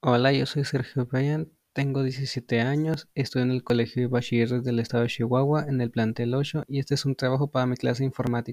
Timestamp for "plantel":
5.90-6.34